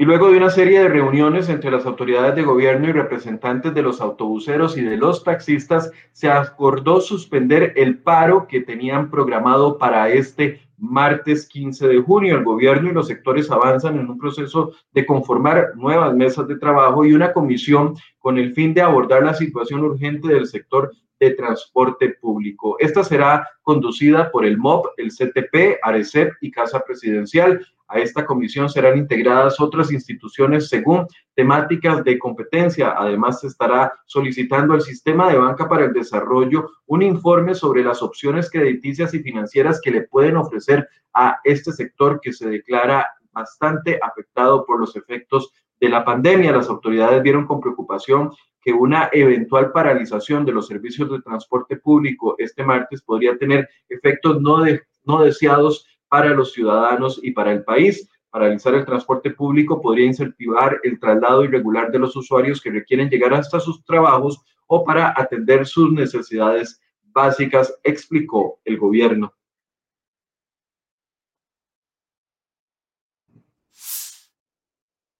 Y 0.00 0.04
luego 0.04 0.30
de 0.30 0.36
una 0.36 0.48
serie 0.48 0.78
de 0.78 0.88
reuniones 0.88 1.48
entre 1.48 1.72
las 1.72 1.84
autoridades 1.84 2.36
de 2.36 2.44
gobierno 2.44 2.88
y 2.88 2.92
representantes 2.92 3.74
de 3.74 3.82
los 3.82 4.00
autobuseros 4.00 4.78
y 4.78 4.82
de 4.82 4.96
los 4.96 5.24
taxistas, 5.24 5.90
se 6.12 6.30
acordó 6.30 7.00
suspender 7.00 7.72
el 7.74 7.98
paro 7.98 8.46
que 8.46 8.60
tenían 8.60 9.10
programado 9.10 9.76
para 9.76 10.08
este 10.10 10.60
martes 10.76 11.48
15 11.48 11.88
de 11.88 11.98
junio. 11.98 12.36
El 12.36 12.44
gobierno 12.44 12.88
y 12.88 12.92
los 12.92 13.08
sectores 13.08 13.50
avanzan 13.50 13.98
en 13.98 14.08
un 14.08 14.18
proceso 14.18 14.70
de 14.92 15.04
conformar 15.04 15.72
nuevas 15.74 16.14
mesas 16.14 16.46
de 16.46 16.60
trabajo 16.60 17.04
y 17.04 17.12
una 17.12 17.32
comisión 17.32 17.96
con 18.20 18.38
el 18.38 18.54
fin 18.54 18.74
de 18.74 18.82
abordar 18.82 19.24
la 19.24 19.34
situación 19.34 19.80
urgente 19.80 20.28
del 20.28 20.46
sector 20.46 20.92
de 21.18 21.32
transporte 21.32 22.10
público. 22.20 22.76
Esta 22.78 23.02
será 23.02 23.48
conducida 23.62 24.30
por 24.30 24.44
el 24.44 24.58
MOB, 24.58 24.90
el 24.96 25.08
CTP, 25.08 25.80
ARECEP 25.82 26.34
y 26.40 26.52
Casa 26.52 26.84
Presidencial. 26.86 27.66
A 27.88 27.98
esta 27.98 28.26
comisión 28.26 28.68
serán 28.68 28.98
integradas 28.98 29.58
otras 29.60 29.90
instituciones 29.90 30.68
según 30.68 31.06
temáticas 31.34 32.04
de 32.04 32.18
competencia. 32.18 32.94
Además, 32.96 33.40
se 33.40 33.46
estará 33.46 33.94
solicitando 34.04 34.74
al 34.74 34.82
Sistema 34.82 35.30
de 35.30 35.38
Banca 35.38 35.68
para 35.68 35.86
el 35.86 35.94
Desarrollo 35.94 36.68
un 36.86 37.02
informe 37.02 37.54
sobre 37.54 37.82
las 37.82 38.02
opciones 38.02 38.50
crediticias 38.50 39.14
y 39.14 39.20
financieras 39.20 39.80
que 39.80 39.90
le 39.90 40.02
pueden 40.02 40.36
ofrecer 40.36 40.86
a 41.14 41.38
este 41.44 41.72
sector 41.72 42.20
que 42.20 42.34
se 42.34 42.48
declara 42.48 43.08
bastante 43.32 43.98
afectado 44.02 44.66
por 44.66 44.78
los 44.78 44.94
efectos 44.94 45.50
de 45.80 45.88
la 45.88 46.04
pandemia. 46.04 46.52
Las 46.52 46.68
autoridades 46.68 47.22
vieron 47.22 47.46
con 47.46 47.60
preocupación 47.60 48.32
que 48.60 48.72
una 48.72 49.08
eventual 49.12 49.72
paralización 49.72 50.44
de 50.44 50.52
los 50.52 50.66
servicios 50.66 51.10
de 51.10 51.22
transporte 51.22 51.76
público 51.76 52.34
este 52.36 52.64
martes 52.64 53.00
podría 53.00 53.38
tener 53.38 53.66
efectos 53.88 54.42
no, 54.42 54.62
no 55.04 55.22
deseados 55.22 55.86
para 56.08 56.30
los 56.30 56.52
ciudadanos 56.52 57.20
y 57.22 57.32
para 57.32 57.52
el 57.52 57.64
país. 57.64 58.08
Paralizar 58.30 58.74
el 58.74 58.84
transporte 58.84 59.30
público 59.30 59.80
podría 59.80 60.06
incentivar 60.06 60.80
el 60.82 60.98
traslado 61.00 61.44
irregular 61.44 61.90
de 61.90 61.98
los 61.98 62.14
usuarios 62.16 62.60
que 62.60 62.70
requieren 62.70 63.08
llegar 63.08 63.32
hasta 63.34 63.58
sus 63.60 63.84
trabajos 63.84 64.40
o 64.66 64.84
para 64.84 65.14
atender 65.16 65.66
sus 65.66 65.92
necesidades 65.92 66.80
básicas, 67.06 67.74
explicó 67.82 68.60
el 68.64 68.76
gobierno. 68.76 69.32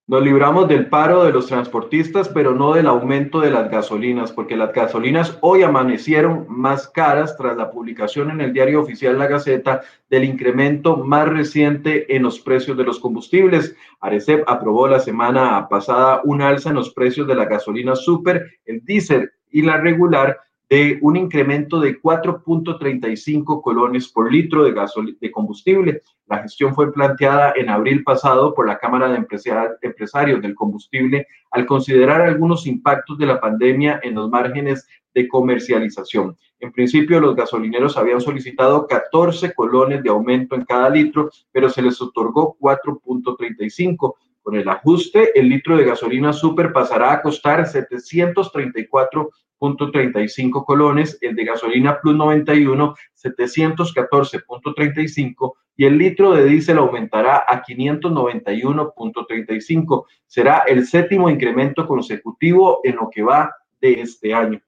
Nos 0.08 0.22
libramos 0.22 0.66
del 0.68 0.86
paro 0.86 1.24
de 1.24 1.32
los 1.32 1.48
transportistas, 1.48 2.30
pero 2.30 2.54
no 2.54 2.72
del 2.72 2.86
aumento 2.86 3.40
de 3.40 3.50
las 3.50 3.70
gasolinas, 3.70 4.32
porque 4.32 4.56
las 4.56 4.72
gasolinas 4.72 5.36
hoy 5.42 5.62
amanecieron 5.62 6.46
más 6.48 6.88
caras 6.88 7.36
tras 7.36 7.58
la 7.58 7.70
publicación 7.70 8.30
en 8.30 8.40
el 8.40 8.54
diario 8.54 8.80
oficial 8.80 9.18
La 9.18 9.26
Gaceta 9.26 9.82
del 10.08 10.24
incremento 10.24 10.96
más 10.96 11.28
reciente 11.28 12.16
en 12.16 12.22
los 12.22 12.40
precios 12.40 12.78
de 12.78 12.84
los 12.84 13.00
combustibles. 13.00 13.76
Arecep 14.00 14.48
aprobó 14.48 14.88
la 14.88 14.98
semana 14.98 15.68
pasada 15.68 16.22
un 16.24 16.40
alza 16.40 16.70
en 16.70 16.76
los 16.76 16.94
precios 16.94 17.26
de 17.26 17.34
la 17.34 17.44
gasolina 17.44 17.94
super, 17.94 18.46
el 18.64 18.82
diésel 18.86 19.30
y 19.50 19.60
la 19.60 19.76
regular 19.76 20.38
de 20.70 20.98
un 21.00 21.16
incremento 21.16 21.80
de 21.80 22.00
4.35 22.00 23.62
colones 23.62 24.08
por 24.08 24.30
litro 24.30 24.64
de, 24.64 24.75
de 25.20 25.30
combustible. 25.30 26.02
La 26.26 26.42
gestión 26.42 26.75
fue 26.75 26.92
planteada 26.92 27.54
en 27.56 27.70
abril 27.70 28.04
pasado 28.04 28.54
por 28.54 28.66
la 28.66 28.78
Cámara 28.78 29.08
de 29.08 29.16
Empresarios 29.16 30.42
del 30.42 30.54
Combustible 30.54 31.26
al 31.50 31.64
considerar 31.64 32.20
algunos 32.20 32.66
impactos 32.66 33.16
de 33.16 33.26
la 33.26 33.40
pandemia 33.40 34.00
en 34.02 34.14
los 34.14 34.28
márgenes 34.28 34.87
de 35.14 35.26
comercialización. 35.26 36.37
En 36.60 36.72
principio, 36.72 37.20
los 37.20 37.34
gasolineros 37.34 37.96
habían 37.96 38.20
solicitado 38.20 38.87
14 38.87 39.54
colones 39.54 40.02
de 40.02 40.10
aumento 40.10 40.54
en 40.54 40.64
cada 40.64 40.90
litro, 40.90 41.30
pero 41.50 41.68
se 41.68 41.82
les 41.82 42.00
otorgó 42.02 42.56
4.35. 42.60 44.14
Con 44.48 44.56
el 44.56 44.66
ajuste, 44.66 45.38
el 45.38 45.50
litro 45.50 45.76
de 45.76 45.84
gasolina 45.84 46.32
super 46.32 46.72
pasará 46.72 47.12
a 47.12 47.20
costar 47.20 47.66
734 47.66 49.28
714.35 49.60 50.64
colones, 50.64 51.18
el 51.20 51.36
de 51.36 51.44
gasolina 51.44 52.00
Plus 52.00 52.16
91 52.16 52.94
714.35 53.14 55.52
y 55.76 55.84
el 55.84 55.98
litro 55.98 56.32
de 56.32 56.46
diésel 56.46 56.78
aumentará 56.78 57.44
a 57.46 57.62
591.35. 57.62 60.06
Será 60.26 60.62
el 60.66 60.86
séptimo 60.86 61.28
incremento 61.28 61.86
consecutivo 61.86 62.80
en 62.84 62.96
lo 62.96 63.10
que 63.10 63.22
va 63.22 63.54
de 63.82 64.00
este 64.00 64.32
año. 64.32 64.62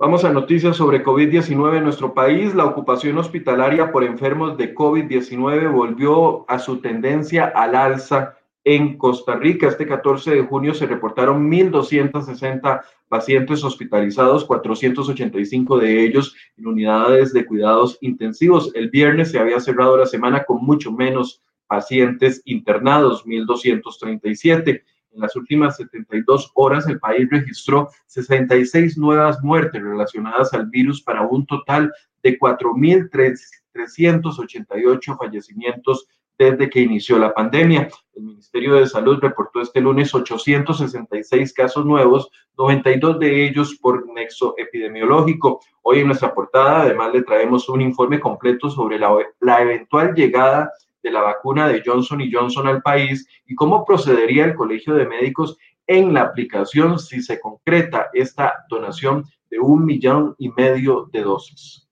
Vamos 0.00 0.24
a 0.24 0.32
noticias 0.32 0.78
sobre 0.78 1.04
COVID-19 1.04 1.76
en 1.76 1.84
nuestro 1.84 2.14
país. 2.14 2.54
La 2.54 2.64
ocupación 2.64 3.18
hospitalaria 3.18 3.92
por 3.92 4.02
enfermos 4.02 4.56
de 4.56 4.74
COVID-19 4.74 5.70
volvió 5.70 6.50
a 6.50 6.58
su 6.58 6.78
tendencia 6.78 7.52
al 7.54 7.74
alza 7.74 8.38
en 8.64 8.96
Costa 8.96 9.36
Rica. 9.36 9.68
Este 9.68 9.86
14 9.86 10.30
de 10.30 10.42
junio 10.42 10.72
se 10.72 10.86
reportaron 10.86 11.50
1.260 11.50 12.80
pacientes 13.10 13.62
hospitalizados, 13.62 14.46
485 14.46 15.76
de 15.76 16.02
ellos 16.02 16.34
en 16.56 16.68
unidades 16.68 17.34
de 17.34 17.44
cuidados 17.44 17.98
intensivos. 18.00 18.72
El 18.74 18.88
viernes 18.88 19.30
se 19.30 19.38
había 19.38 19.60
cerrado 19.60 19.98
la 19.98 20.06
semana 20.06 20.44
con 20.44 20.64
mucho 20.64 20.90
menos 20.92 21.42
pacientes 21.66 22.40
internados, 22.46 23.26
1.237. 23.26 24.82
En 25.20 25.24
las 25.24 25.36
últimas 25.36 25.76
72 25.76 26.50
horas, 26.54 26.88
el 26.88 26.98
país 26.98 27.28
registró 27.30 27.90
66 28.06 28.96
nuevas 28.96 29.42
muertes 29.42 29.82
relacionadas 29.82 30.54
al 30.54 30.70
virus 30.70 31.02
para 31.02 31.26
un 31.26 31.44
total 31.44 31.92
de 32.22 32.38
4.388 32.38 35.18
fallecimientos 35.18 36.06
desde 36.38 36.70
que 36.70 36.80
inició 36.80 37.18
la 37.18 37.34
pandemia. 37.34 37.90
El 38.14 38.22
Ministerio 38.22 38.76
de 38.76 38.86
Salud 38.86 39.18
reportó 39.20 39.60
este 39.60 39.82
lunes 39.82 40.14
866 40.14 41.52
casos 41.52 41.84
nuevos, 41.84 42.30
92 42.56 43.18
de 43.18 43.46
ellos 43.46 43.76
por 43.78 44.10
nexo 44.10 44.54
epidemiológico. 44.56 45.60
Hoy 45.82 45.98
en 45.98 46.06
nuestra 46.06 46.32
portada 46.32 46.80
además 46.80 47.12
le 47.12 47.24
traemos 47.24 47.68
un 47.68 47.82
informe 47.82 48.18
completo 48.18 48.70
sobre 48.70 48.98
la, 48.98 49.14
eventual 49.60 50.14
llegada 50.14 50.72
la 51.04 51.22
vacuna 51.22 51.68
de 51.68 51.82
Johnson 51.84 52.20
y 52.20 52.30
Johnson 52.30 52.66
al 52.66 52.82
país 52.82 53.26
y 53.46 53.54
cómo 53.54 53.84
procedería 53.84 54.44
el 54.44 54.54
Colegio 54.54 54.94
de 54.94 55.06
Médicos 55.06 55.56
en 55.86 56.12
la 56.12 56.22
aplicación 56.22 56.98
si 56.98 57.22
se 57.22 57.40
concreta 57.40 58.10
esta 58.12 58.64
donación 58.68 59.24
de 59.50 59.58
un 59.58 59.84
millón 59.84 60.34
y 60.38 60.50
medio 60.50 61.08
de 61.12 61.22
dosis. 61.22 61.89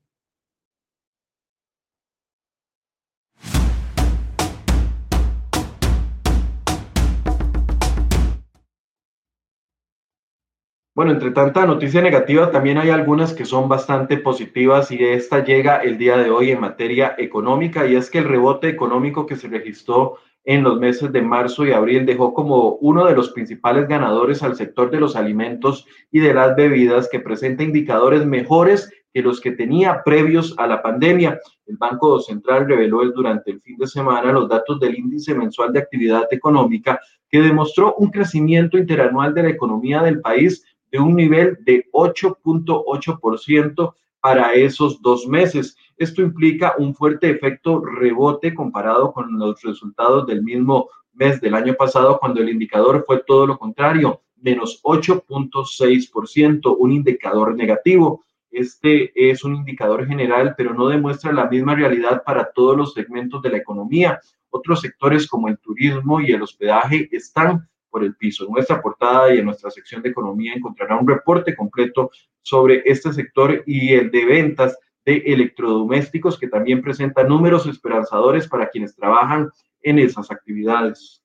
Bueno, 10.99 11.13
entre 11.13 11.31
tanta 11.31 11.65
noticia 11.65 12.03
negativa, 12.03 12.51
también 12.51 12.77
hay 12.77 12.91
algunas 12.91 13.33
que 13.33 13.45
son 13.45 13.69
bastante 13.69 14.17
positivas 14.17 14.91
y 14.91 15.05
esta 15.05 15.45
llega 15.45 15.77
el 15.77 15.97
día 15.97 16.17
de 16.17 16.29
hoy 16.29 16.51
en 16.51 16.61
materia 16.61 17.15
económica 17.19 17.87
y 17.87 17.95
es 17.95 18.11
que 18.11 18.19
el 18.19 18.25
rebote 18.25 18.69
económico 18.69 19.25
que 19.25 19.37
se 19.37 19.47
registró 19.47 20.17
en 20.45 20.65
los 20.65 20.81
meses 20.81 21.13
de 21.13 21.23
marzo 21.23 21.65
y 21.65 21.71
abril 21.71 22.05
dejó 22.05 22.35
como 22.35 22.79
uno 22.81 23.05
de 23.05 23.15
los 23.15 23.31
principales 23.31 23.87
ganadores 23.87 24.43
al 24.43 24.57
sector 24.57 24.91
de 24.91 24.99
los 24.99 25.15
alimentos 25.15 25.87
y 26.11 26.19
de 26.19 26.35
las 26.35 26.57
bebidas 26.57 27.09
que 27.09 27.21
presenta 27.21 27.63
indicadores 27.63 28.27
mejores 28.27 28.93
que 29.15 29.23
los 29.23 29.41
que 29.41 29.53
tenía 29.53 30.03
previos 30.05 30.53
a 30.59 30.67
la 30.67 30.83
pandemia. 30.83 31.39
El 31.67 31.77
Banco 31.77 32.19
Central 32.19 32.67
reveló 32.67 33.09
durante 33.13 33.53
el 33.53 33.61
fin 33.61 33.77
de 33.77 33.87
semana 33.87 34.33
los 34.33 34.49
datos 34.49 34.81
del 34.81 34.99
índice 34.99 35.33
mensual 35.33 35.73
de 35.73 35.79
actividad 35.79 36.25
económica 36.33 36.99
que 37.31 37.41
demostró 37.41 37.95
un 37.99 38.11
crecimiento 38.11 38.77
interanual 38.77 39.33
de 39.33 39.45
la 39.45 39.51
economía 39.51 40.03
del 40.03 40.21
país 40.21 40.65
de 40.91 40.99
un 40.99 41.17
nivel 41.17 41.59
de 41.61 41.87
8.8% 41.93 43.95
para 44.21 44.53
esos 44.55 45.01
dos 45.01 45.27
meses. 45.27 45.77
Esto 45.97 46.23
implica 46.23 46.75
un 46.79 46.95
fuerte 46.95 47.31
efecto 47.31 47.85
rebote 47.85 48.55
comparado 48.55 49.13
con 49.13 49.39
los 49.39 49.63
resultados 49.63 50.27
del 50.27 50.43
mismo 50.43 50.89
mes 51.13 51.41
del 51.41 51.55
año 51.55 51.75
pasado, 51.75 52.19
cuando 52.19 52.41
el 52.41 52.49
indicador 52.49 53.05
fue 53.07 53.23
todo 53.27 53.47
lo 53.47 53.59
contrario, 53.59 54.23
menos 54.37 54.81
8.6%, 54.83 56.77
un 56.79 56.93
indicador 56.93 57.57
negativo. 57.57 58.25
Este 58.51 59.31
es 59.31 59.45
un 59.45 59.57
indicador 59.57 60.07
general, 60.07 60.55
pero 60.57 60.75
no 60.75 60.89
demuestra 60.89 61.33
la 61.33 61.49
misma 61.49 61.75
realidad 61.75 62.23
para 62.25 62.51
todos 62.53 62.77
los 62.77 62.95
segmentos 62.95 63.43
de 63.43 63.51
la 63.51 63.59
economía. 63.59 64.21
Otros 64.51 64.81
sectores 64.81 65.27
como 65.27 65.49
el 65.49 65.59
turismo 65.59 66.21
y 66.21 66.33
el 66.33 66.43
hospedaje 66.43 67.09
están 67.13 67.69
por 67.91 68.05
el 68.05 68.17
piso. 68.17 68.45
En 68.45 68.53
nuestra 68.53 68.81
portada 68.81 69.35
y 69.35 69.39
en 69.39 69.45
nuestra 69.45 69.71
sección 69.71 70.03
de 70.03 70.11
economía 70.11 70.55
encontrará 70.55 70.97
un 70.97 71.09
reporte 71.09 71.55
completo 71.55 72.11
sobre 72.43 72.83
este 72.85 73.13
sector 73.13 73.63
y 73.67 73.95
el 73.95 74.11
de 74.11 74.25
ventas 74.25 74.79
de 75.05 75.23
electrodomésticos 75.27 76.39
que 76.39 76.49
también 76.49 76.83
presenta 76.83 77.25
números 77.25 77.67
esperanzadores 77.67 78.47
para 78.47 78.69
quienes 78.69 78.95
trabajan 78.95 79.51
en 79.83 79.99
esas 79.99 80.31
actividades. 80.31 81.23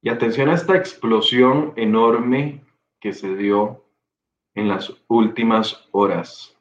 Y 0.00 0.10
atención 0.10 0.48
a 0.48 0.54
esta 0.54 0.76
explosión 0.76 1.72
enorme 1.76 2.64
que 3.00 3.12
se 3.12 3.34
dio 3.36 3.84
en 4.58 4.68
las 4.68 4.92
últimas 5.08 5.88
horas. 5.92 6.54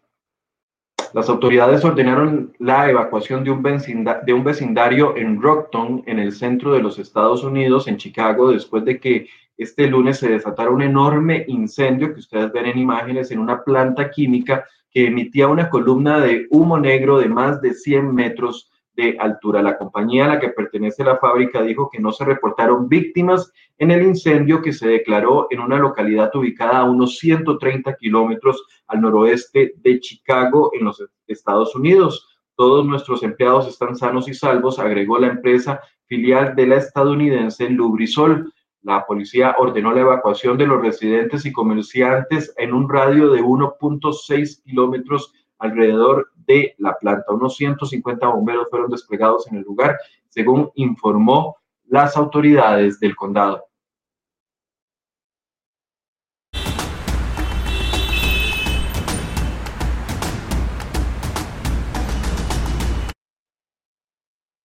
Las 1.14 1.30
autoridades 1.30 1.84
ordenaron 1.84 2.54
la 2.60 2.90
evacuación 2.90 3.44
de 3.44 3.52
un, 3.52 4.44
vecindario 4.44 5.16
en 5.16 5.42
Rockton, 5.42 6.04
en 6.06 6.20
el 6.20 6.34
centro 6.34 6.74
de 6.74 6.82
los 6.82 7.00
Estados 7.00 7.44
Unidos, 7.44 7.88
en 7.88 7.98
Chicago, 7.98 8.52
después 8.52 8.84
de 8.86 9.00
que 9.00 9.28
este 9.58 9.88
lunes 9.88 10.20
se 10.20 10.30
desatara 10.30 10.70
un 10.70 10.82
enorme 10.82 11.46
incendio 11.48 12.14
que 12.14 12.20
ustedes 12.20 12.52
ven 12.52 12.68
en 12.68 12.78
imágenes 12.78 13.32
en 13.32 13.40
una 13.40 13.64
planta 13.64 14.12
química 14.12 14.66
que 14.92 15.08
emitía 15.08 15.48
una 15.48 15.70
columna 15.70 16.20
de 16.20 16.46
humo 16.52 16.78
negro 16.78 17.18
de 17.18 17.30
más 17.30 17.62
de 17.62 17.74
100 17.74 18.14
metros 18.14 18.70
de 18.98 19.16
altura. 19.20 19.62
La 19.62 19.78
compañía 19.78 20.26
a 20.26 20.28
la 20.28 20.40
que 20.40 20.50
pertenece 20.50 21.04
la 21.04 21.18
fábrica 21.18 21.62
dijo 21.62 21.90
que 21.90 22.00
no 22.00 22.12
se 22.12 22.26
reportaron 22.26 22.90
víctimas 22.90 23.54
en 23.78 23.92
el 23.92 24.02
incendio 24.02 24.62
que 24.62 24.74
se 24.74 24.88
declaró 24.88 25.48
en 25.52 25.60
una 25.60 25.78
localidad 25.78 26.36
ubicada 26.36 26.80
a 26.80 26.84
unos 26.84 27.18
130 27.20 27.96
kilómetros 27.96 28.66
al 28.88 29.02
noroeste 29.02 29.74
de 29.78 30.00
Chicago, 30.00 30.72
en 30.74 30.86
los 30.86 31.02
Estados 31.28 31.76
Unidos. 31.76 32.28
Todos 32.56 32.86
nuestros 32.86 33.22
empleados 33.22 33.68
están 33.68 33.96
sanos 33.96 34.28
y 34.28 34.34
salvos, 34.34 34.80
agregó 34.80 35.20
la 35.20 35.28
empresa 35.28 35.80
filial 36.08 36.56
de 36.56 36.66
la 36.66 36.78
estadounidense 36.78 37.70
Lubrisol. 37.70 38.52
La 38.82 39.06
policía 39.06 39.56
ordenó 39.60 39.94
la 39.94 40.02
evacuación 40.02 40.58
de 40.58 40.66
los 40.66 40.82
residentes 40.82 41.46
y 41.46 41.52
comerciantes 41.52 42.52
en 42.58 42.74
un 42.74 42.90
radio 42.90 43.30
de 43.30 43.44
1.6 43.44 44.64
kilómetros 44.64 45.34
alrededor 45.60 46.32
de 46.46 46.76
la 46.78 46.98
planta. 46.98 47.34
Unos 47.34 47.56
150 47.56 48.28
bomberos 48.28 48.68
fueron 48.70 48.90
desplegados 48.90 49.48
en 49.48 49.58
el 49.58 49.64
lugar, 49.64 49.98
según 50.30 50.72
informó 50.76 51.58
las 51.86 52.18
autoridades 52.18 53.00
del 53.00 53.16
condado. 53.16 53.67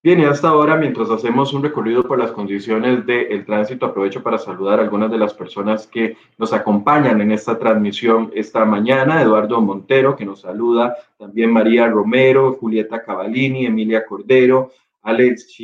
Bien, 0.05 0.19
y 0.19 0.25
hasta 0.25 0.49
ahora, 0.49 0.75
mientras 0.75 1.11
hacemos 1.11 1.53
un 1.53 1.63
recorrido 1.63 2.03
por 2.03 2.19
las 2.19 2.33
condiciones 2.33 3.07
del 3.07 3.45
tránsito, 3.47 3.87
aprovecho 3.87 4.21
para 4.21 4.37
saludar 4.37 4.81
a 4.81 4.83
algunas 4.83 5.09
de 5.13 5.17
las 5.17 5.33
personas 5.33 5.87
que 5.87 6.17
nos 6.39 6.53
acompañan 6.53 7.21
en 7.21 7.31
esta 7.31 7.57
transmisión 7.57 8.29
esta 8.35 8.65
mañana. 8.65 9.23
Eduardo 9.23 9.61
Montero, 9.61 10.17
que 10.17 10.25
nos 10.25 10.41
saluda, 10.41 10.97
también 11.17 11.53
María 11.53 11.87
Romero, 11.87 12.55
Julieta 12.55 13.01
Cavalini, 13.01 13.67
Emilia 13.67 14.05
Cordero, 14.05 14.73
Alex 15.03 15.57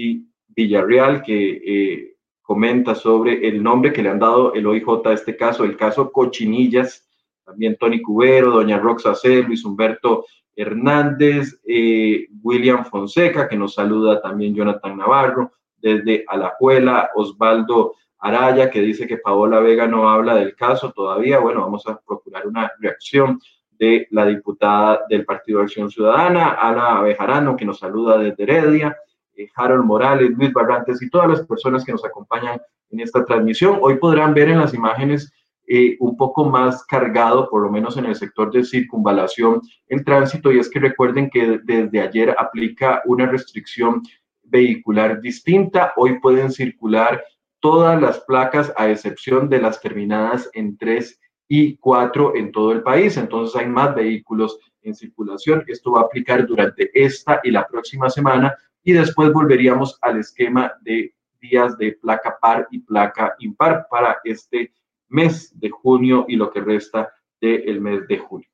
Villarreal, 0.47 1.21
que 1.25 1.62
eh, 1.66 2.16
comenta 2.40 2.95
sobre 2.95 3.49
el 3.49 3.61
nombre 3.61 3.92
que 3.92 4.04
le 4.04 4.11
han 4.11 4.21
dado 4.21 4.54
el 4.54 4.68
OIJ 4.68 5.04
a 5.04 5.14
este 5.14 5.37
caso, 5.37 5.64
el 5.64 5.76
caso 5.76 6.12
Cochinillas, 6.12 7.09
también 7.45 7.76
Tony 7.76 8.00
Cubero, 8.00 8.52
doña 8.52 8.78
Roxa 8.78 9.16
C, 9.16 9.42
Luis 9.42 9.64
Humberto 9.64 10.26
Hernández, 10.59 11.61
eh, 11.65 12.27
William 12.43 12.85
Fonseca, 12.85 13.49
que 13.49 13.57
nos 13.57 13.75
saluda 13.75 14.21
también 14.21 14.57
Jonathan 14.57 14.97
Navarro, 14.97 15.53
desde 15.77 16.25
Alajuela, 16.27 17.11
Osvaldo 17.15 17.95
Araya, 18.19 18.68
que 18.68 18.81
dice 18.81 19.07
que 19.07 19.18
Paola 19.18 19.61
Vega 19.61 19.87
no 19.87 20.11
habla 20.11 20.35
del 20.35 20.57
caso 20.57 20.90
todavía. 20.90 21.38
Bueno, 21.38 21.61
vamos 21.61 21.87
a 21.87 22.01
procurar 22.01 22.49
una 22.49 22.73
reacción 22.81 23.40
de 23.79 24.09
la 24.11 24.27
diputada 24.27 25.05
del 25.09 25.25
Partido 25.25 25.59
de 25.59 25.66
Acción 25.66 25.92
Ciudadana, 25.92 26.57
Ana 26.61 27.03
Bejarano, 27.03 27.55
que 27.55 27.64
nos 27.64 27.79
saluda 27.79 28.18
desde 28.18 28.42
Heredia, 28.42 28.97
eh, 29.37 29.49
Harold 29.55 29.85
Morales, 29.85 30.31
Luis 30.31 30.53
Barrantes 30.53 31.01
y 31.01 31.09
todas 31.09 31.29
las 31.29 31.47
personas 31.47 31.85
que 31.85 31.92
nos 31.92 32.05
acompañan 32.05 32.61
en 32.90 32.99
esta 32.99 33.25
transmisión. 33.25 33.79
Hoy 33.81 33.94
podrán 33.99 34.35
ver 34.35 34.49
en 34.49 34.59
las 34.59 34.75
imágenes 34.75 35.33
eh, 35.70 35.96
un 36.00 36.16
poco 36.16 36.46
más 36.46 36.85
cargado, 36.87 37.48
por 37.50 37.62
lo 37.62 37.70
menos 37.70 37.96
en 37.98 38.07
el 38.07 38.16
sector 38.16 38.50
de 38.50 38.64
circunvalación, 38.64 39.61
el 39.88 40.04
tránsito. 40.04 40.50
Y 40.50 40.59
es 40.59 40.70
que 40.70 40.81
recuerden 40.81 41.28
que 41.28 41.61
desde 41.62 42.00
ayer 42.00 42.35
aplica 42.38 43.02
una 43.04 43.26
restricción 43.26 44.02
vehicular 44.44 45.20
distinta. 45.20 45.92
Hoy 45.96 46.18
pueden 46.20 46.50
circular 46.50 47.22
todas 47.61 48.00
las 48.00 48.20
placas 48.20 48.72
a 48.76 48.88
excepción 48.88 49.48
de 49.48 49.61
las 49.61 49.81
terminadas 49.81 50.48
en 50.54 50.78
3 50.78 51.20
y 51.48 51.76
4 51.76 52.37
en 52.37 52.50
todo 52.50 52.72
el 52.72 52.83
país. 52.83 53.16
Entonces 53.16 53.54
hay 53.54 53.66
más 53.66 53.94
vehículos 53.94 54.59
en 54.83 54.94
circulación. 54.94 55.64
Esto 55.66 55.92
va 55.92 56.00
a 56.00 56.04
aplicar 56.04 56.46
durante 56.46 56.90
esta 56.94 57.40
y 57.44 57.50
la 57.50 57.66
próxima 57.66 58.09
semana 58.09 58.57
y 58.83 58.92
después 58.92 59.33
volveríamos 59.33 59.98
al 60.00 60.18
esquema 60.18 60.72
de 60.81 61.14
días 61.40 61.76
de 61.76 61.92
placa 61.92 62.38
par 62.40 62.66
y 62.70 62.78
placa 62.81 63.35
impar 63.38 63.87
para 63.90 64.18
este 64.24 64.72
mes 65.09 65.59
de 65.59 65.71
junio 65.71 66.25
y 66.29 66.37
lo 66.37 66.51
que 66.51 66.61
resta 66.61 67.12
del 67.40 67.81
mes 67.81 68.07
de 68.09 68.18
julio. 68.18 68.49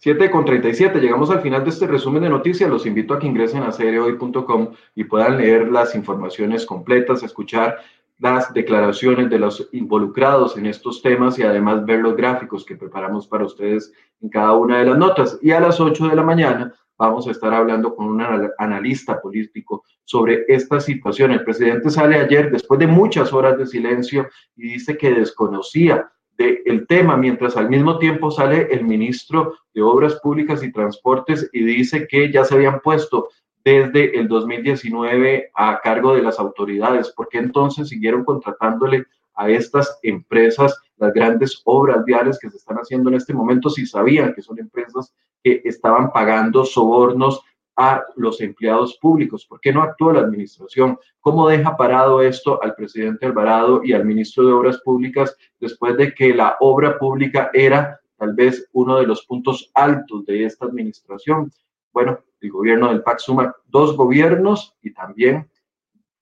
Siete 0.06 0.30
con 0.30 0.44
37, 0.44 1.00
llegamos 1.00 1.30
al 1.30 1.40
final 1.40 1.64
de 1.64 1.70
este 1.70 1.84
resumen 1.88 2.22
de 2.22 2.28
noticias. 2.28 2.70
Los 2.70 2.86
invito 2.86 3.12
a 3.12 3.18
que 3.18 3.26
ingresen 3.26 3.64
a 3.64 3.72
cereoy.com 3.72 4.68
y 4.94 5.02
puedan 5.02 5.36
leer 5.36 5.66
las 5.72 5.96
informaciones 5.96 6.64
completas, 6.64 7.24
escuchar 7.24 7.78
las 8.18 8.52
declaraciones 8.54 9.28
de 9.28 9.38
los 9.38 9.68
involucrados 9.72 10.56
en 10.56 10.66
estos 10.66 11.02
temas 11.02 11.38
y 11.38 11.42
además 11.42 11.84
ver 11.84 12.00
los 12.00 12.16
gráficos 12.16 12.64
que 12.64 12.76
preparamos 12.76 13.26
para 13.28 13.44
ustedes 13.44 13.92
en 14.20 14.30
cada 14.30 14.52
una 14.54 14.78
de 14.78 14.86
las 14.86 14.98
notas. 14.98 15.38
Y 15.42 15.50
a 15.50 15.60
las 15.60 15.80
8 15.80 16.08
de 16.08 16.16
la 16.16 16.22
mañana 16.22 16.72
vamos 16.98 17.28
a 17.28 17.30
estar 17.30 17.52
hablando 17.52 17.94
con 17.94 18.08
un 18.08 18.22
analista 18.58 19.20
político 19.20 19.84
sobre 20.04 20.44
esta 20.48 20.80
situación. 20.80 21.32
El 21.32 21.44
presidente 21.44 21.90
sale 21.90 22.16
ayer 22.16 22.50
después 22.50 22.80
de 22.80 22.86
muchas 22.86 23.32
horas 23.32 23.58
de 23.58 23.66
silencio 23.66 24.28
y 24.56 24.62
dice 24.62 24.96
que 24.96 25.12
desconocía 25.12 26.10
del 26.38 26.86
tema, 26.86 27.16
mientras 27.16 27.56
al 27.56 27.70
mismo 27.70 27.98
tiempo 27.98 28.30
sale 28.30 28.68
el 28.70 28.84
ministro 28.84 29.54
de 29.72 29.82
Obras 29.82 30.16
Públicas 30.16 30.62
y 30.62 30.70
Transportes 30.70 31.48
y 31.52 31.64
dice 31.64 32.06
que 32.06 32.30
ya 32.30 32.44
se 32.44 32.54
habían 32.54 32.80
puesto 32.80 33.28
desde 33.66 34.16
el 34.16 34.28
2019 34.28 35.50
a 35.52 35.80
cargo 35.80 36.14
de 36.14 36.22
las 36.22 36.38
autoridades? 36.38 37.10
¿Por 37.10 37.28
qué 37.28 37.38
entonces 37.38 37.88
siguieron 37.88 38.22
contratándole 38.22 39.06
a 39.34 39.50
estas 39.50 39.98
empresas 40.04 40.78
las 40.98 41.12
grandes 41.12 41.62
obras 41.64 42.04
viales 42.04 42.38
que 42.38 42.48
se 42.48 42.58
están 42.58 42.76
haciendo 42.76 43.10
en 43.10 43.16
este 43.16 43.34
momento 43.34 43.68
si 43.68 43.84
sabían 43.84 44.34
que 44.34 44.40
son 44.40 44.60
empresas 44.60 45.12
que 45.42 45.62
estaban 45.64 46.12
pagando 46.12 46.64
sobornos 46.64 47.42
a 47.74 48.04
los 48.14 48.40
empleados 48.40 48.98
públicos? 48.98 49.44
¿Por 49.44 49.60
qué 49.60 49.72
no 49.72 49.82
actuó 49.82 50.12
la 50.12 50.20
administración? 50.20 50.96
¿Cómo 51.18 51.48
deja 51.48 51.76
parado 51.76 52.22
esto 52.22 52.62
al 52.62 52.76
presidente 52.76 53.26
Alvarado 53.26 53.80
y 53.82 53.94
al 53.94 54.04
ministro 54.04 54.46
de 54.46 54.52
Obras 54.52 54.78
Públicas 54.78 55.36
después 55.58 55.96
de 55.96 56.14
que 56.14 56.32
la 56.32 56.56
obra 56.60 57.00
pública 57.00 57.50
era 57.52 57.98
tal 58.16 58.32
vez 58.32 58.68
uno 58.74 58.96
de 59.00 59.08
los 59.08 59.26
puntos 59.26 59.72
altos 59.74 60.24
de 60.24 60.44
esta 60.44 60.66
administración? 60.66 61.50
Bueno, 61.92 62.20
el 62.46 62.52
gobierno 62.52 62.88
del 62.88 63.02
PAC 63.02 63.18
suma 63.18 63.54
dos 63.66 63.96
gobiernos 63.96 64.76
y 64.82 64.92
también 64.92 65.48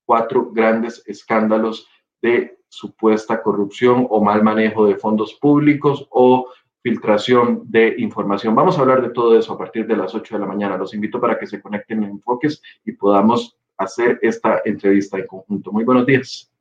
cuatro 0.05 0.51
grandes 0.51 1.03
escándalos 1.07 1.89
de 2.21 2.59
supuesta 2.69 3.43
corrupción 3.43 4.07
o 4.11 4.23
mal 4.23 4.43
manejo 4.43 4.87
de 4.87 4.97
fondos 4.97 5.35
públicos 5.35 6.07
o 6.11 6.49
filtración 6.83 7.63
de 7.65 7.95
información. 7.99 8.55
Vamos 8.55 8.77
a 8.77 8.83
hablar 8.83 9.01
de 9.01 9.11
todo 9.11 9.39
eso 9.39 9.55
a 9.55 9.59
partir 9.59 9.87
de 9.87 9.97
las 9.97 10.15
8 10.15 10.35
de 10.35 10.41
la 10.41 10.47
mañana. 10.47 10.77
Los 10.77 10.93
invito 10.93 11.21
para 11.21 11.39
que 11.39 11.47
se 11.47 11.61
conecten 11.63 12.03
en 12.03 12.11
Enfoques 12.11 12.61
y 12.85 12.93
podamos 12.93 13.57
hacer 13.79 14.19
esta 14.23 14.61
entrevista 14.65 15.19
en 15.19 15.27
conjunto. 15.27 15.73
Muy 15.73 15.85
buenos 15.85 16.05
días. 16.05 16.54